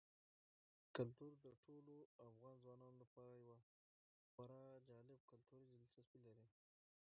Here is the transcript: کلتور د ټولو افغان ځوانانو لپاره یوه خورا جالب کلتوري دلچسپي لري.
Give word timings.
کلتور 0.95 1.33
د 1.45 1.47
ټولو 1.65 1.95
افغان 2.27 2.55
ځوانانو 2.63 2.97
لپاره 3.03 3.33
یوه 3.47 3.57
خورا 4.31 4.63
جالب 4.89 5.19
کلتوري 5.31 5.65
دلچسپي 5.77 6.19
لري. 6.27 6.47